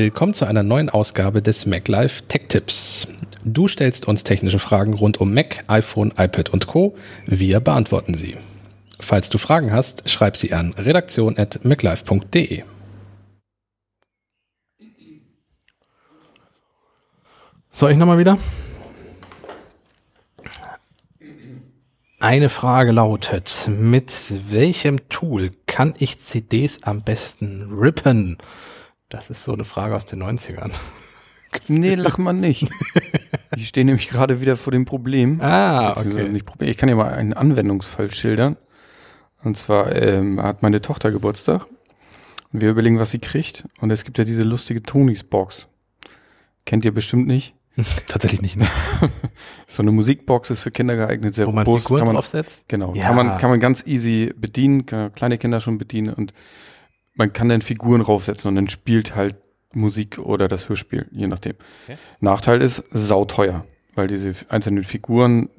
[0.00, 3.08] Willkommen zu einer neuen Ausgabe des MacLife Tech Tips.
[3.44, 6.94] Du stellst uns technische Fragen rund um Mac, iPhone, iPad und Co.
[7.26, 8.36] Wir beantworten sie.
[9.00, 12.62] Falls du Fragen hast, schreib sie an redaktion.maclife.de.
[17.72, 18.38] Soll ich nochmal wieder?
[22.20, 24.12] Eine Frage lautet, mit
[24.48, 28.38] welchem Tool kann ich CDs am besten rippen?
[29.08, 30.70] Das ist so eine Frage aus den 90ern.
[31.68, 32.68] Nee, lach mal nicht.
[33.56, 35.40] Ich stehe nämlich gerade wieder vor dem Problem.
[35.40, 36.28] Ah, okay.
[36.28, 36.68] nicht Problem.
[36.70, 38.56] Ich kann ja mal einen Anwendungsfall schildern.
[39.42, 41.66] Und zwar ähm, hat meine Tochter Geburtstag.
[42.52, 43.64] Und wir überlegen, was sie kriegt.
[43.80, 45.68] Und es gibt ja diese lustige Tonys Box.
[46.66, 47.54] Kennt ihr bestimmt nicht.
[48.08, 48.66] Tatsächlich nicht, ne?
[49.66, 51.88] So eine Musikbox ist für Kinder geeignet, sehr Wo man robust.
[51.88, 52.64] Kann man, draufsetzt?
[52.68, 53.06] Genau, Ja.
[53.06, 56.32] kann, man, kann man ganz easy bedienen, kann kleine Kinder schon bedienen und
[57.18, 59.36] man kann dann Figuren draufsetzen und dann spielt halt
[59.74, 61.54] Musik oder das Hörspiel, je nachdem.
[61.84, 61.98] Okay.
[62.20, 65.50] Nachteil ist sauteuer, weil diese einzelnen Figuren,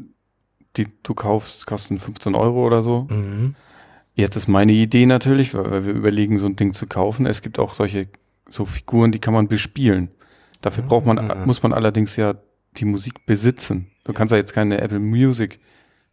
[0.77, 3.07] die du kaufst, kosten 15 Euro oder so.
[3.11, 3.53] Mhm.
[4.15, 7.25] Jetzt ist meine Idee natürlich, weil wir überlegen, so ein Ding zu kaufen.
[7.27, 8.07] Es gibt auch solche
[8.49, 10.09] so Figuren, die kann man bespielen.
[10.61, 11.45] Dafür braucht man, Ah.
[11.45, 12.33] muss man allerdings ja
[12.77, 13.91] die Musik besitzen.
[14.03, 15.59] Du kannst ja jetzt keine Apple Music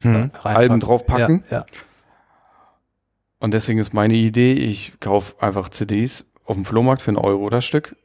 [0.02, 0.30] Hm.
[0.42, 1.42] Alben draufpacken.
[1.50, 1.66] Ja, ja.
[3.38, 7.50] Und deswegen ist meine Idee, ich kaufe einfach CDs auf dem Flohmarkt für einen Euro
[7.50, 7.96] das Stück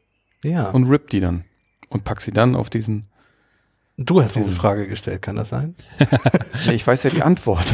[0.44, 0.70] ja.
[0.72, 1.46] und rip die dann.
[1.90, 3.08] Und pack sie dann auf diesen.
[3.98, 5.76] du hast diese Frage gestellt, kann das sein?
[6.72, 7.66] Ich weiß ja die Antwort.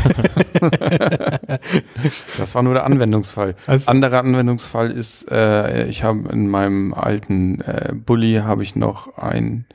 [2.37, 3.55] das war nur der Anwendungsfall.
[3.65, 9.17] Also- Anderer Anwendungsfall ist, äh, ich habe in meinem alten äh, Bulli habe ich noch
[9.17, 9.65] einen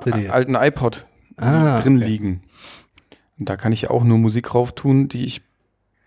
[0.00, 0.28] CD.
[0.28, 2.06] alten iPod Ah, drin okay.
[2.06, 2.42] liegen.
[3.38, 5.42] Und da kann ich auch nur Musik rauf tun, die ich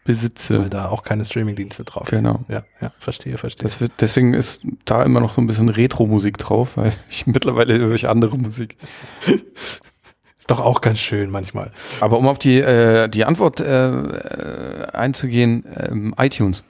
[0.08, 0.62] besitze.
[0.62, 2.08] Weil da auch keine Streamingdienste drauf.
[2.10, 2.46] Genau.
[2.48, 3.70] Ja, ja, verstehe, verstehe.
[3.80, 7.94] Wird, deswegen ist da immer noch so ein bisschen Retro-Musik drauf, weil ich mittlerweile höre
[7.94, 8.78] ich andere Musik.
[9.28, 11.72] ist doch auch ganz schön manchmal.
[12.00, 16.64] Aber um auf die, äh, die Antwort äh, äh, einzugehen, ähm, iTunes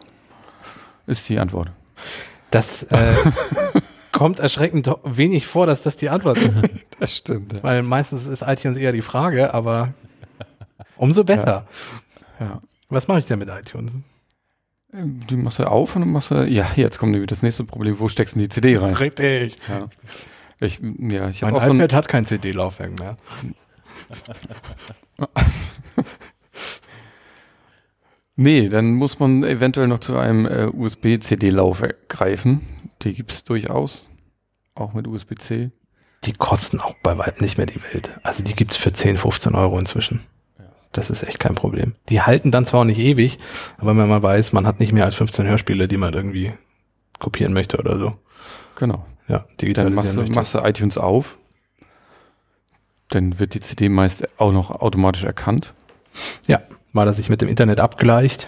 [1.05, 1.71] ist die Antwort.
[2.49, 3.13] Das äh,
[4.11, 6.57] kommt erschreckend wenig vor, dass das die Antwort ist.
[6.99, 7.53] Das stimmt.
[7.53, 7.61] Ja.
[7.61, 9.93] Weil meistens ist iTunes eher die Frage, aber
[10.97, 11.67] umso besser.
[12.39, 12.61] ja.
[12.89, 13.91] Was mache ich denn mit iTunes?
[14.93, 17.63] Ähm, Die machst du auf und dann machst du, ja, jetzt kommt nämlich das nächste
[17.65, 18.93] Problem, wo steckst du die CD rein?
[18.93, 19.57] Richtig.
[19.67, 19.89] Ja.
[20.59, 23.17] Ich, ja, ich Mein auch so iPad hat kein CD-Laufwerk mehr.
[28.39, 32.61] Nee, dann muss man eventuell noch zu einem äh, USB-CD-Laufwerk greifen.
[33.01, 34.07] Die gibt's durchaus.
[34.75, 35.71] Auch mit USB-C.
[36.23, 38.11] Die kosten auch bei weitem nicht mehr die Welt.
[38.21, 40.21] Also die gibt's für 10, 15 Euro inzwischen.
[40.91, 41.93] Das ist echt kein Problem.
[42.09, 43.39] Die halten dann zwar auch nicht ewig,
[43.77, 46.53] aber wenn man weiß, man hat nicht mehr als 15 Hörspiele, die man irgendwie
[47.19, 48.13] kopieren möchte oder so.
[48.75, 49.05] Genau.
[49.27, 50.35] Ja, Dann digitalisieren machst du, möchte.
[50.35, 51.37] machst du iTunes auf.
[53.09, 55.73] Dann wird die CD meist auch noch automatisch erkannt.
[56.47, 56.61] Ja,
[56.93, 58.47] mal das sich mit dem Internet abgleicht.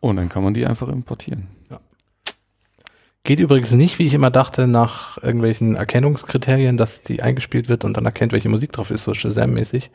[0.00, 1.48] Und dann kann man die einfach importieren.
[3.26, 7.96] Geht übrigens nicht, wie ich immer dachte, nach irgendwelchen Erkennungskriterien, dass die eingespielt wird und
[7.96, 9.90] dann erkennt, welche Musik drauf ist, so Shazam-mäßig,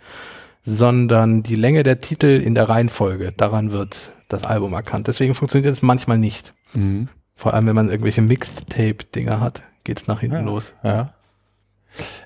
[0.64, 5.08] sondern die Länge der Titel in der Reihenfolge, daran wird das Album erkannt.
[5.08, 6.54] Deswegen funktioniert es manchmal nicht.
[6.74, 7.10] Mhm.
[7.36, 10.42] Vor allem, wenn man irgendwelche Mixtape-Dinger hat, geht's nach hinten Ja.
[10.44, 10.74] los.
[10.84, 11.14] Ja.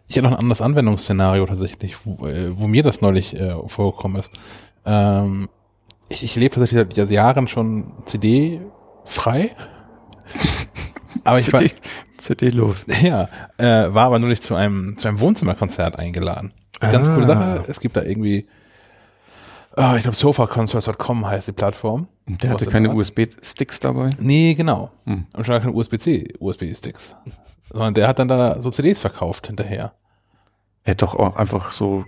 [0.07, 4.19] Ich habe noch ein anderes Anwendungsszenario tatsächlich, wo, äh, wo mir das neulich äh, vorgekommen
[4.19, 4.31] ist.
[4.85, 5.50] Ähm,
[6.09, 9.56] ich, ich lebe tatsächlich seit Jahren schon CD-frei.
[11.23, 11.73] aber ich war, CD,
[12.17, 12.85] CD los.
[13.02, 16.53] ja, äh, war aber nur nicht zu einem, zu einem Wohnzimmerkonzert eingeladen.
[16.80, 17.13] Ganz Ah.
[17.16, 17.63] coole Sache.
[17.68, 18.47] Es gibt da irgendwie,
[19.78, 22.08] oh, ich glaube, sofaconcerts.com heißt die Plattform.
[22.28, 22.94] Der hatte keine?
[22.94, 24.09] USB-Sticks dabei.
[24.19, 24.91] Nee, genau.
[25.06, 25.25] Hm.
[25.35, 27.16] Und schon keine USB-C, USB-Sticks.
[27.69, 29.94] Sondern der hat dann da so CDs verkauft hinterher.
[30.84, 32.05] Er hätte doch auch einfach so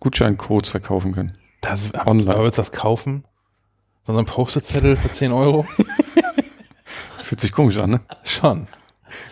[0.00, 1.36] Gutscheincodes verkaufen können.
[1.60, 2.34] Das, Online.
[2.34, 3.24] aber willst du das kaufen?
[4.04, 5.62] So ein Post-it-Zettel für 10 Euro?
[7.18, 8.00] Fühlt sich komisch an, ne?
[8.24, 8.66] Schon.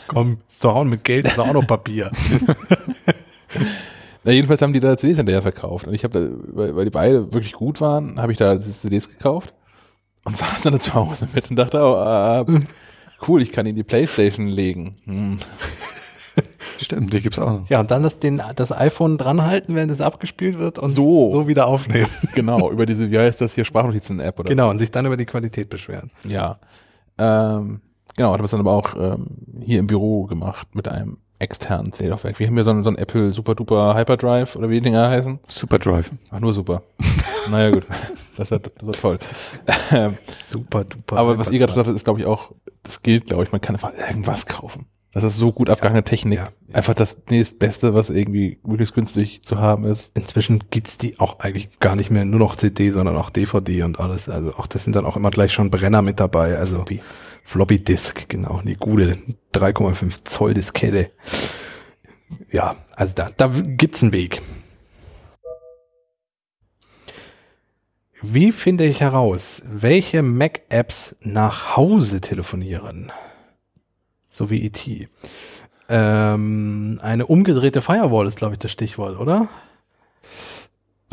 [0.06, 2.11] Komm, ist doch auch mit Geld, ist doch auch noch Papier.
[4.25, 5.87] Na, jedenfalls haben die da CDs hinterher verkauft.
[5.87, 9.55] Und ich habe, weil, weil die beide wirklich gut waren, habe ich da CDs gekauft
[10.25, 12.61] und saß dann zu Hause mit und dachte, oh, äh,
[13.29, 14.97] cool, ich kann ihn in die Playstation legen.
[15.05, 15.39] Hm.
[16.79, 17.69] Stimmt, die gibt's auch noch.
[17.69, 21.31] ja, und dann das, den, das iPhone dranhalten, während es abgespielt wird und So.
[21.33, 22.09] so wieder aufnehmen.
[22.35, 25.27] Genau, über diese, wie heißt das hier, Sprachnotizen-App oder genau, und sich dann über die
[25.27, 26.11] Qualität beschweren.
[26.27, 26.59] Ja.
[27.19, 27.83] Ähm,
[28.17, 29.27] genau, habe es dann aber auch ähm,
[29.63, 32.39] hier im Büro gemacht mit einem externen CD-Laufwerk.
[32.39, 35.09] Wir haben hier so einen, so einen Apple Super Duper Hyperdrive oder wie die Dinger
[35.09, 35.41] heißen.
[35.49, 36.11] Superdrive.
[36.31, 36.83] Ach, nur super.
[37.51, 37.87] naja, gut.
[38.37, 39.19] Das war, das war toll.
[39.93, 40.17] Ähm,
[40.47, 41.17] Super duper.
[41.17, 42.53] aber was ihr gerade gesagt habt, ist, glaube ich, auch,
[42.83, 44.87] das gilt, glaube ich, man kann einfach irgendwas kaufen.
[45.13, 46.39] Das ist so gut abgehangene Technik.
[46.39, 46.49] Ja.
[46.73, 50.13] Einfach das nächstbeste, was irgendwie möglichst günstig zu haben ist.
[50.17, 53.99] Inzwischen gibt's die auch eigentlich gar nicht mehr nur noch CD, sondern auch DVD und
[53.99, 54.29] alles.
[54.29, 56.57] Also auch das sind dann auch immer gleich schon Brenner mit dabei.
[56.57, 57.01] Also Floppy,
[57.50, 59.19] Floppy Disk, genau, eine gute
[59.55, 61.11] 3,5 Zoll Diskette.
[62.52, 64.41] Ja, also da, da gibt's einen Weg.
[68.23, 73.11] Wie finde ich heraus, welche Mac-Apps nach Hause telefonieren?
[74.29, 75.08] So wie ET.
[75.88, 79.49] Ähm, eine umgedrehte Firewall ist, glaube ich, das Stichwort, oder?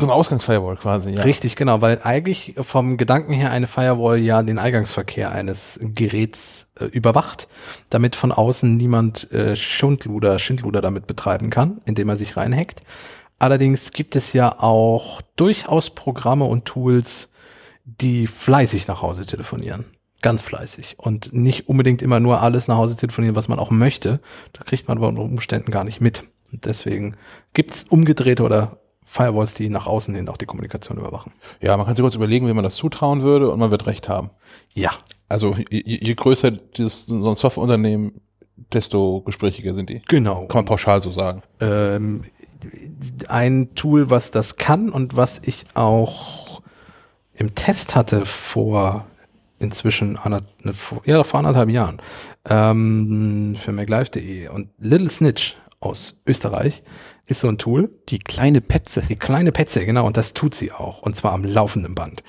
[0.00, 1.22] So ein Ausgangsfirewall quasi, ja.
[1.22, 6.84] Richtig, genau, weil eigentlich vom Gedanken her eine Firewall ja den Eingangsverkehr eines Geräts äh,
[6.84, 7.48] überwacht,
[7.90, 12.82] damit von außen niemand äh, Schundluder, Schindluder damit betreiben kann, indem er sich reinhackt.
[13.40, 17.28] Allerdings gibt es ja auch durchaus Programme und Tools,
[17.84, 19.84] die fleißig nach Hause telefonieren.
[20.22, 20.96] Ganz fleißig.
[20.98, 24.20] Und nicht unbedingt immer nur alles nach Hause telefonieren, was man auch möchte.
[24.52, 26.22] Da kriegt man aber unter Umständen gar nicht mit.
[26.52, 27.16] Und deswegen
[27.52, 28.78] gibt's umgedrehte oder
[29.10, 31.32] Firewalls, die nach außen hin auch die Kommunikation überwachen.
[31.62, 34.06] Ja, man kann sich kurz überlegen, wie man das zutrauen würde und man wird recht
[34.06, 34.28] haben.
[34.74, 34.90] Ja,
[35.30, 38.20] Also je, je größer dieses, so ein Softwareunternehmen,
[38.72, 40.02] desto gesprächiger sind die.
[40.08, 40.46] genau.
[40.46, 41.42] Kann man pauschal so sagen.
[41.60, 42.22] ähm,
[43.28, 46.60] ein Tool, was das kann und was ich auch
[47.34, 49.06] im Test hatte vor
[49.58, 50.18] inzwischen
[50.62, 52.02] ne, vor, ja, vor anderthalb Jahren
[52.48, 56.82] ähm, für MacLife.de und Little Snitch aus Österreich
[57.26, 59.02] ist so ein Tool, Die kleine Petze.
[59.08, 62.22] die kleine Petze, genau, und das tut sie auch, und zwar am laufenden Band.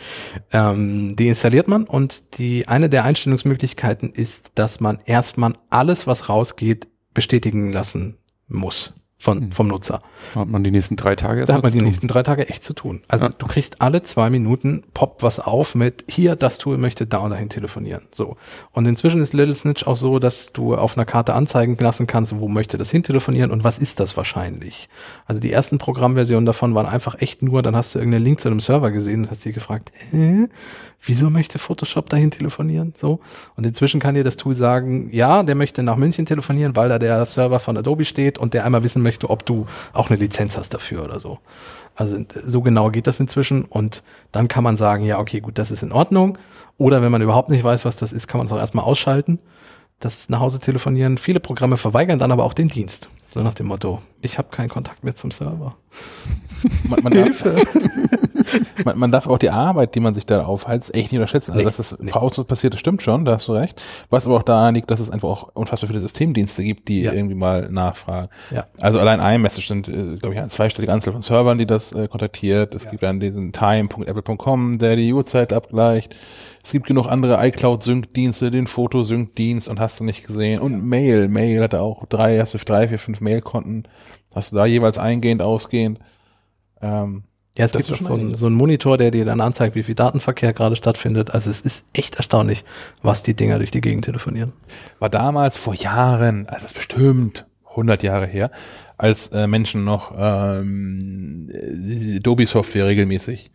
[0.52, 6.30] Ähm, die installiert man und die eine der Einstellungsmöglichkeiten ist, dass man erstmal alles, was
[6.30, 8.18] rausgeht, bestätigen lassen
[8.48, 10.00] muss von, vom Nutzer.
[10.34, 11.88] Hat man die nächsten drei Tage Da hat man die tun.
[11.88, 13.02] nächsten drei Tage echt zu tun.
[13.10, 13.34] Also Ja.
[13.38, 17.32] du kriegst alle zwei Minuten, poppt was auf mit, hier, das Tool möchte da und
[17.32, 18.04] dahin telefonieren.
[18.12, 18.38] So.
[18.72, 22.40] Und inzwischen ist Little Snitch auch so, dass du auf einer Karte anzeigen lassen kannst,
[22.40, 24.88] wo möchte das hin telefonieren und was ist das wahrscheinlich.
[25.26, 28.48] Also die ersten Programmversionen davon waren einfach echt nur, dann hast du irgendeinen Link zu
[28.48, 30.48] einem Server gesehen und hast dich gefragt, hä?
[31.02, 32.94] Wieso möchte Photoshop dahin telefonieren?
[32.98, 33.22] So.
[33.56, 37.00] Und inzwischen kann dir das Tool sagen, ja, der möchte nach München telefonieren, weil da
[37.00, 40.58] der Server von Adobe steht und der einmal wissen möchte, ob du auch eine Lizenz
[40.58, 41.40] hast dafür oder so.
[41.96, 45.72] Also so genau geht das inzwischen und dann kann man sagen, ja, okay, gut, das
[45.72, 46.38] ist in Ordnung.
[46.78, 49.40] Oder wenn man überhaupt nicht weiß, was das ist, kann man es auch erstmal ausschalten.
[50.00, 51.18] Das nach Hause telefonieren.
[51.18, 53.10] Viele Programme verweigern dann aber auch den Dienst.
[53.32, 55.76] So nach dem Motto, ich habe keinen Kontakt mehr zum Server.
[56.88, 57.46] Man, man, darf,
[58.86, 61.52] man, man darf auch die Arbeit, die man sich da aufheizt, echt nicht unterschätzen.
[61.52, 62.12] Also, Nee, dass das nee.
[62.14, 62.44] nee.
[62.44, 63.82] passiert, das stimmt schon, da hast du recht.
[64.10, 67.14] Was aber auch daran liegt, dass es einfach auch unfassbar viele Systemdienste gibt, die Ja.
[67.14, 68.30] irgendwie mal nachfragen.
[68.52, 68.66] Ja.
[68.80, 72.08] Also allein iMessage sind, äh, glaube ich, eine zweistellige Anzahl von Servern, die das äh,
[72.08, 72.76] kontaktiert.
[72.76, 76.16] Es gibt dann diesen time.apple.com, der die Uhrzeit abgleicht.
[76.64, 80.60] Es gibt genug andere iCloud-Sync-Dienste, den Fotosync-Dienst und hast du nicht gesehen.
[80.60, 81.28] Und Mail.
[81.30, 83.84] Mail hat auch drei, hast du drei, vier, fünf Mail-Konten.
[84.36, 86.00] Hast du da jeweils eingehend, ausgehend.
[86.82, 87.24] Ähm,
[87.60, 88.40] Ja, es Das gibt ist auch so, ein, einiges.
[88.40, 91.32] so einen Monitor, der dir dann anzeigt, wie viel Datenverkehr gerade stattfindet.
[91.32, 92.64] Also es ist echt erstaunlich,
[93.04, 94.54] was die Dinger durch die Gegend telefonieren.
[95.00, 98.50] war damals vor Jahren, also das ist bestimmt 100 Jahre her,
[98.98, 103.52] als äh, Menschen noch ähm, äh, Adobe-Software regelmäßig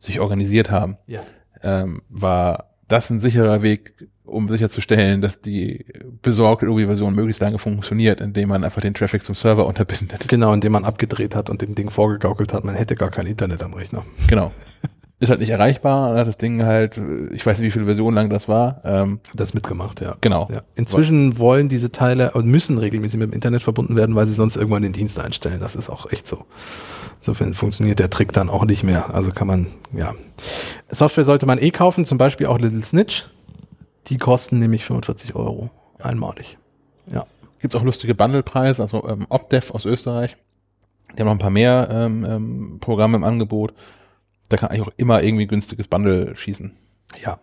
[0.00, 1.20] sich organisiert haben, Ja.
[1.62, 3.94] ähm, war das ein sicherer Weg,
[4.26, 5.86] um sicherzustellen, dass die
[6.22, 10.28] besorgte Adobe-Version möglichst lange funktioniert, indem man einfach den Traffic zum Server unterbindet.
[10.28, 13.62] Genau, indem man abgedreht hat und dem Ding vorgegaukelt hat, man hätte gar kein Internet
[13.62, 14.04] am Rechner.
[14.28, 14.52] Genau.
[15.18, 17.00] Ist halt nicht erreichbar, hat das Ding halt,
[17.32, 18.82] ich weiß nicht, wie viele Versionen lang das war.
[18.84, 20.14] Ähm, Das mitgemacht, ja.
[20.20, 20.46] genau.
[20.52, 20.60] Ja.
[20.74, 24.56] Inzwischen wollen diese Teile und müssen regelmäßig mit dem Internet verbunden werden, weil sie sonst
[24.56, 25.58] irgendwann den Dienst einstellen.
[25.58, 26.44] Das ist auch echt so.
[27.20, 29.14] Insofern funktioniert der Trick dann auch nicht mehr.
[29.14, 30.12] Also kann man, ja.
[30.90, 33.30] Software sollte man eh kaufen, zum Beispiel auch Little Snitch.
[34.08, 35.70] Die kosten nämlich 45 Euro.
[35.98, 36.58] Einmalig.
[37.10, 37.26] Ja.
[37.60, 40.36] Gibt's auch lustige Bundlepreise, also ähm, Opdev aus Österreich.
[41.14, 43.72] Die haben noch ein paar mehr ähm, ähm, Programme im Angebot.
[44.48, 46.72] Da kann eigentlich auch immer irgendwie günstiges Bundle schießen.
[47.24, 47.40] Ja.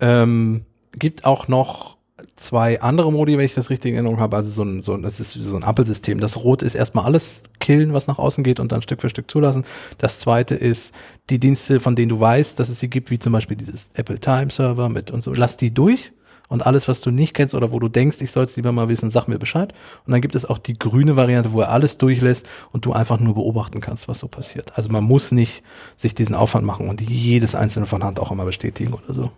[0.00, 1.95] Ähm, gibt auch noch
[2.34, 4.36] zwei andere Modi, wenn ich das richtig in Erinnerung habe.
[4.36, 6.20] Also so ein, so ein, das ist so ein Ampelsystem.
[6.20, 9.30] Das Rot ist erstmal alles killen, was nach außen geht und dann Stück für Stück
[9.30, 9.64] zulassen.
[9.98, 10.94] Das zweite ist
[11.30, 14.18] die Dienste, von denen du weißt, dass es sie gibt, wie zum Beispiel dieses Apple
[14.18, 15.32] Time Server mit und so.
[15.32, 16.12] Lass die durch.
[16.48, 18.88] Und alles, was du nicht kennst oder wo du denkst, ich soll es lieber mal
[18.88, 19.72] wissen, sag mir Bescheid.
[20.06, 23.18] Und dann gibt es auch die grüne Variante, wo er alles durchlässt und du einfach
[23.18, 24.76] nur beobachten kannst, was so passiert.
[24.76, 25.64] Also man muss nicht
[25.96, 29.30] sich diesen Aufwand machen und jedes einzelne von Hand auch immer bestätigen oder so.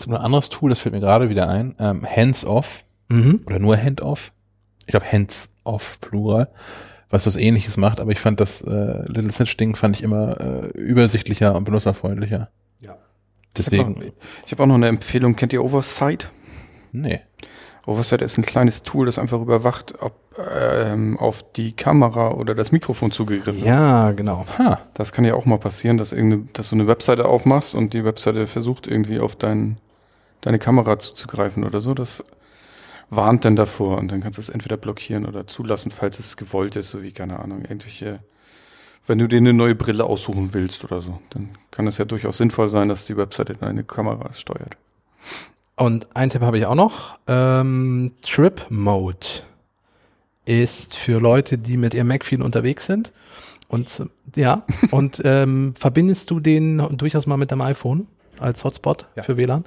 [0.00, 3.42] So ein anderes Tool, das fällt mir gerade wieder ein, ähm, Hands Off Mhm.
[3.46, 4.32] oder nur Hand Off.
[4.80, 6.48] Ich glaube Hands Off Plural,
[7.10, 10.38] was was ähnliches macht, aber ich fand das äh, Little Snitch Ding fand ich immer
[10.40, 12.48] äh, übersichtlicher und benutzerfreundlicher.
[12.80, 12.96] Ja.
[13.56, 14.12] Deswegen,
[14.46, 15.36] Ich habe auch noch eine Empfehlung.
[15.36, 16.30] Kennt ihr Oversight?
[16.92, 17.20] nee.
[17.86, 20.12] Oversight ist ein kleines Tool, das einfach überwacht, ob
[20.54, 23.66] ähm, auf die Kamera oder das Mikrofon zugegriffen wird.
[23.66, 24.44] Ja, genau.
[24.58, 24.80] Ha.
[24.92, 28.04] Das kann ja auch mal passieren, dass, irgendeine, dass du eine Webseite aufmachst und die
[28.04, 29.78] Webseite versucht irgendwie auf dein,
[30.40, 31.94] deine Kamera zuzugreifen oder so.
[31.94, 32.22] Das
[33.10, 36.76] warnt dann davor und dann kannst du es entweder blockieren oder zulassen, falls es gewollt
[36.76, 38.20] ist, so wie, keine Ahnung, irgendwelche,
[39.06, 42.36] wenn du dir eine neue Brille aussuchen willst oder so, dann kann es ja durchaus
[42.38, 44.76] sinnvoll sein, dass die Webseite deine Kamera steuert.
[45.76, 47.18] Und ein Tipp habe ich auch noch.
[47.26, 49.26] Ähm, Trip Mode
[50.44, 53.12] ist für Leute, die mit ihrem Mac viel unterwegs sind.
[53.68, 54.02] Und
[54.34, 58.06] ja, und ähm, verbindest du den durchaus mal mit deinem iPhone
[58.38, 59.22] als Hotspot Ja.
[59.22, 59.64] für WLAN?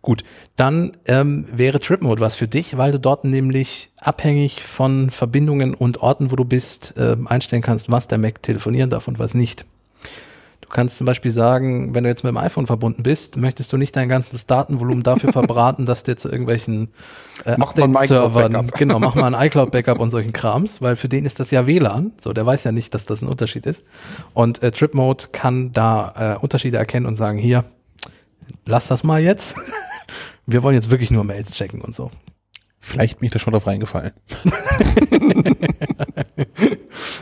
[0.00, 0.22] Gut,
[0.56, 5.74] dann ähm, wäre Trip Mode was für dich, weil du dort nämlich abhängig von Verbindungen
[5.74, 9.34] und Orten, wo du bist, ähm, einstellen kannst, was der Mac telefonieren darf und was
[9.34, 9.66] nicht.
[10.68, 13.78] Du kannst zum Beispiel sagen, wenn du jetzt mit dem iPhone verbunden bist, möchtest du
[13.78, 16.88] nicht dein ganzes Datenvolumen dafür verbraten, dass dir zu irgendwelchen
[17.46, 21.50] äh, Update-Servern, genau, mach mal ein iCloud-Backup und solchen Krams, weil für den ist das
[21.50, 22.12] ja WLAN.
[22.20, 23.82] So, der weiß ja nicht, dass das ein Unterschied ist.
[24.34, 27.64] Und äh, Trip Mode kann da äh, Unterschiede erkennen und sagen, hier,
[28.66, 29.56] lass das mal jetzt.
[30.50, 32.10] Wir wollen jetzt wirklich nur Mails checken und so.
[32.78, 34.12] Vielleicht bin ich da schon drauf reingefallen.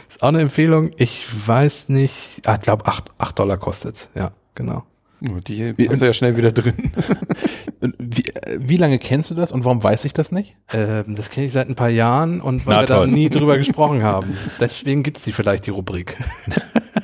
[0.08, 0.92] Ist auch eine Empfehlung.
[0.96, 4.10] Ich weiß nicht, ah, ich glaube, 8, 8 Dollar kostet's.
[4.14, 4.84] Ja, genau.
[5.20, 6.92] Die Wie- bist du ja schnell wieder drin.
[7.80, 8.22] Und Wie,
[8.58, 10.56] wie lange kennst du das und warum weiß ich das nicht?
[10.72, 13.58] Ähm, das kenne ich seit ein paar Jahren und weil Na wir da nie drüber
[13.58, 14.34] gesprochen haben.
[14.60, 16.16] Deswegen gibt's die vielleicht, die Rubrik.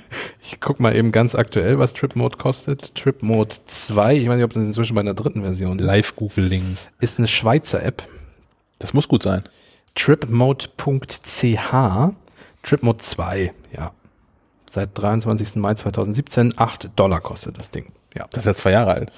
[0.44, 2.94] ich guck mal eben ganz aktuell, was Trip Mode kostet.
[2.94, 6.76] Trip Mode 2, ich weiß nicht, ob das inzwischen bei einer dritten Version ist, Live-Googling.
[7.00, 8.02] ist eine Schweizer App.
[8.78, 9.44] Das muss gut sein.
[9.94, 10.74] tripmode.ch.
[12.62, 13.92] Trip Mode 2, ja.
[14.66, 15.56] Seit 23.
[15.56, 17.92] Mai 2017, 8 Dollar kostet das Ding.
[18.14, 18.26] Ja.
[18.30, 19.12] Das ist ja zwei Jahre alt.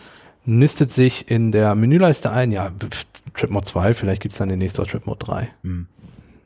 [0.45, 4.79] Nistet sich in der Menüleiste ein, ja, pf, Trip Mode 2, vielleicht gibt's dann demnächst
[4.79, 5.49] auch Trip Mode 3.
[5.63, 5.87] Hm.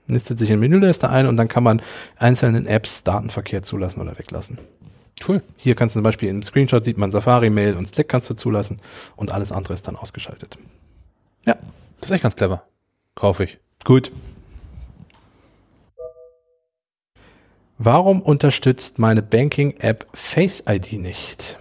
[0.09, 1.81] Nistet sich in Menüleiste ein und dann kann man
[2.17, 4.59] einzelnen Apps Datenverkehr zulassen oder weglassen.
[5.27, 5.43] Cool.
[5.57, 8.35] Hier kannst du zum Beispiel im Screenshot sieht man Safari, Mail und Slack kannst du
[8.35, 8.81] zulassen
[9.17, 10.59] und alles andere ist dann ausgeschaltet.
[12.01, 12.63] Das ist echt ganz clever.
[13.15, 13.59] Kaufe ich.
[13.85, 14.13] Gut.
[17.79, 21.59] Warum unterstützt meine Banking-App Face ID nicht?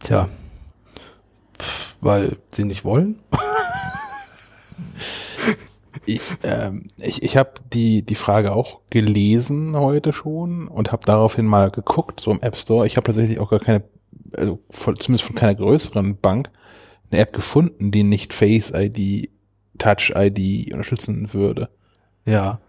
[0.00, 0.28] Tja,
[1.58, 3.18] Pff, weil sie nicht wollen.
[6.06, 11.46] Ich, ähm, ich, ich habe die, die Frage auch gelesen heute schon und habe daraufhin
[11.46, 12.86] mal geguckt, so im App Store.
[12.86, 13.84] Ich habe tatsächlich auch gar keine,
[14.36, 16.50] also von, zumindest von keiner größeren Bank,
[17.10, 19.30] eine App gefunden, die nicht Face ID,
[19.78, 21.68] Touch ID unterstützen würde.
[22.24, 22.60] Ja.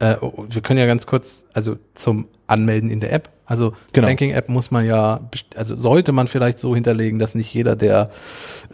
[0.00, 3.30] Äh, oh, wir können ja ganz kurz, also zum Anmelden in der App.
[3.46, 4.06] Also Genau.
[4.06, 5.20] Banking-App muss man ja,
[5.56, 8.10] also sollte man vielleicht so hinterlegen, dass nicht jeder, der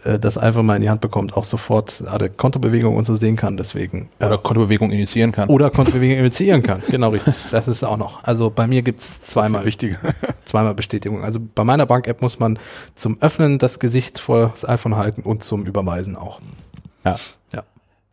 [0.03, 3.37] äh, das einfach mal in die Hand bekommt, auch sofort alle Kontobewegungen und so sehen
[3.37, 3.57] kann.
[3.57, 4.09] Deswegen.
[4.19, 5.49] äh, Oder Kontobewegung initiieren kann.
[5.49, 6.83] oder Kontobewegung initiieren kann.
[6.89, 7.33] Genau richtig.
[7.51, 8.23] Das ist auch noch.
[8.25, 9.97] Also bei mir gibt's zweimal, Wichtiger.
[10.43, 11.23] zweimal Bestätigung.
[11.23, 12.59] Also bei meiner Bank-App muss man
[12.95, 16.39] zum Öffnen das Gesicht vor das iPhone halten und zum Überweisen auch.
[17.05, 17.15] Ja.
[17.53, 17.63] Ja.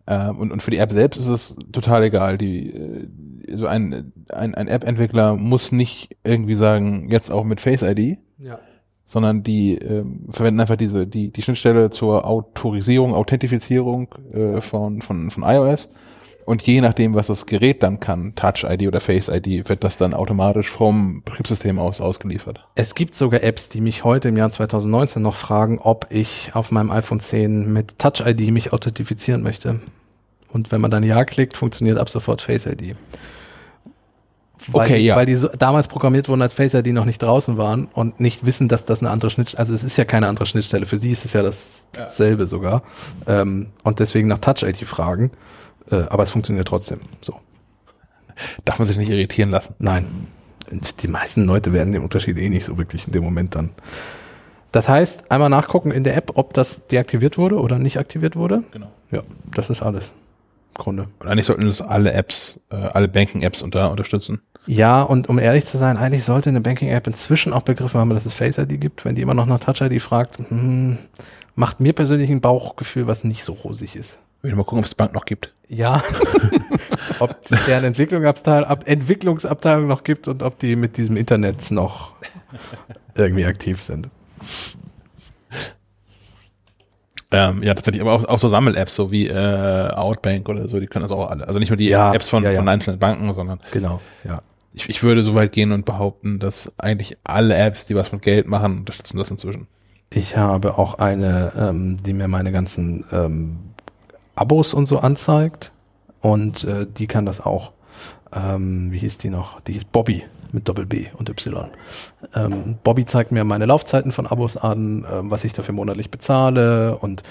[0.06, 2.38] Ähm, und, und für die App selbst ist es total egal.
[2.38, 3.08] Die, äh,
[3.54, 8.58] so ein, ein, ein App-Entwickler muss nicht irgendwie sagen, jetzt auch mit Face ID, Ja.
[9.04, 15.30] sondern die ähm, verwenden einfach diese, die, die Schnittstelle zur Autorisierung, Authentifizierung äh, von, von,
[15.30, 15.90] von iOS.
[16.44, 19.96] Und je nachdem, was das Gerät dann kann, Touch ID oder Face ID, wird das
[19.96, 22.66] dann automatisch vom Betriebssystem aus ausgeliefert.
[22.74, 26.72] Es gibt sogar Apps, die mich heute im Jahr 2019 noch fragen, ob ich auf
[26.72, 29.80] meinem iPhone 10 mit Touch ID mich authentifizieren möchte.
[30.52, 32.96] Und wenn man dann Ja klickt, funktioniert ab sofort Face ID.
[34.68, 35.16] Weil, Okay, ja.
[35.16, 38.46] Weil die so, damals programmiert wurden, als Face ID noch nicht draußen waren und nicht
[38.46, 41.10] wissen, dass das eine andere Schnittstelle, also es ist ja keine andere Schnittstelle, für sie
[41.10, 42.82] ist es ja das- dasselbe sogar.
[43.26, 45.30] Ähm, und deswegen nach Touch ID fragen.
[45.92, 47.00] Äh, aber es funktioniert trotzdem.
[47.20, 47.36] So.
[48.64, 49.74] Darf man sich nicht irritieren lassen.
[49.78, 50.28] Nein.
[51.00, 53.70] Die meisten Leute werden den Unterschied eh nicht so wirklich in dem Moment dann.
[54.72, 58.64] Das heißt, einmal nachgucken in der App, ob das deaktiviert wurde oder nicht aktiviert wurde.
[58.72, 58.90] Genau.
[59.10, 59.22] Ja,
[59.54, 60.06] das ist alles.
[60.74, 61.08] Im Grunde.
[61.18, 64.40] Und eigentlich sollten das alle Apps, äh, alle Banking-Apps unter, unterstützen.
[64.66, 68.24] Ja, und um ehrlich zu sein, eigentlich sollte eine Banking-App inzwischen auch begriffen haben, dass
[68.24, 69.04] es Face ID gibt.
[69.04, 70.96] Wenn die immer noch nach Touch ID fragt, hm,
[71.54, 74.18] macht mir persönlich ein Bauchgefühl, was nicht so rosig ist.
[74.44, 75.52] Ich will mal gucken, ob es die Bank noch gibt.
[75.68, 76.02] Ja,
[77.20, 82.14] ob es deren Entwicklungsabteilung, Ab Entwicklungsabteilung noch gibt und ob die mit diesem Internet noch
[83.14, 84.08] irgendwie aktiv sind.
[87.30, 90.86] Ähm, ja, tatsächlich, aber auch, auch so Sammel-Apps, so wie äh, Outbank oder so, die
[90.86, 91.46] können das auch alle.
[91.46, 92.56] Also nicht nur die Ja, Apps von, ja, ja.
[92.56, 94.42] von einzelnen Banken, sondern Genau, ja.
[94.74, 98.20] ich, ich würde so weit gehen und behaupten, dass eigentlich alle Apps, die was mit
[98.22, 99.66] Geld machen, unterstützen das inzwischen.
[100.10, 103.71] Ich habe auch eine, ähm, die mir meine ganzen ähm,
[104.42, 105.72] Abos und so anzeigt.
[106.20, 107.72] Und äh, die kann das auch.
[108.32, 109.60] Ähm, wie hieß die noch?
[109.60, 111.70] Die hieß Bobby mit Doppel B und Y.
[112.34, 116.98] Ähm, Bobby zeigt mir meine Laufzeiten von Abos an, ähm, was ich dafür monatlich bezahle.
[116.98, 117.22] Und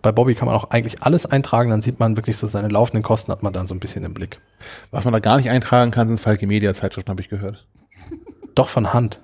[0.00, 1.70] bei Bobby kann man auch eigentlich alles eintragen.
[1.70, 4.14] Dann sieht man wirklich so seine laufenden Kosten, hat man dann so ein bisschen im
[4.14, 4.40] Blick.
[4.90, 7.66] Was man da gar nicht eintragen kann, sind Falke Media Zeitschriften, habe ich gehört.
[8.54, 9.20] Doch von Hand.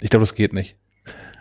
[0.00, 0.76] Ich glaube, das geht nicht.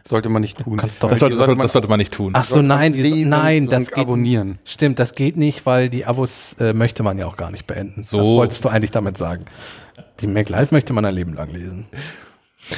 [0.08, 0.78] Sollte man nicht tun.
[0.78, 2.32] Kannst doch Das sollte, das, sollte man das sollte man nicht tun.
[2.34, 4.58] Ach so, nein, die, nein, das geht, abonnieren.
[4.64, 8.06] Stimmt, das geht nicht, weil die Abos äh, möchte man ja auch gar nicht beenden.
[8.06, 8.20] So.
[8.20, 9.46] Das wolltest du eigentlich damit sagen.
[10.22, 11.88] Die Mac Live möchte man ein Leben lang lesen.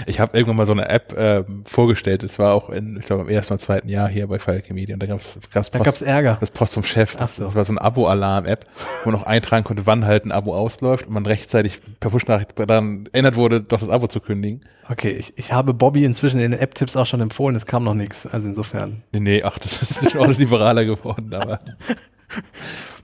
[0.06, 2.24] Ich habe irgendwann mal so eine App ähm, vorgestellt.
[2.24, 4.96] Das war auch in, ich glaube, im ersten oder zweiten Jahr hier bei Falke Media.
[4.96, 6.38] Und da Post, gab's Ärger.
[6.40, 7.16] das Post vom Chef.
[7.20, 7.46] Ach so.
[7.46, 8.66] Das war so eine Abo-Alarm-App,
[9.04, 12.52] wo man auch eintragen konnte, wann halt ein Abo ausläuft und man rechtzeitig per Push-Nachricht
[12.58, 14.62] daran erinnert wurde, doch das Abo zu kündigen.
[14.90, 17.94] Okay, ich, ich habe Bobby inzwischen in den App-Tipps auch schon empfohlen, es kam noch
[17.94, 18.26] nichts.
[18.26, 19.04] Also insofern.
[19.12, 21.60] Nee, nee, ach, das ist schon alles liberaler geworden, aber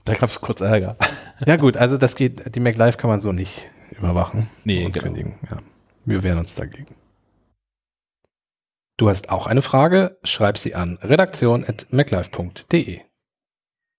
[0.04, 0.96] da gab's kurz Ärger.
[1.46, 4.92] Ja gut, also das geht, die Mac Live kann man so nicht überwachen Nee, und
[4.92, 5.04] genau.
[5.06, 5.34] kündigen.
[5.50, 5.58] Ja.
[6.06, 6.94] Wir wehren uns dagegen.
[8.96, 10.18] Du hast auch eine Frage?
[10.22, 13.00] Schreib sie an redaktion.maclife.de.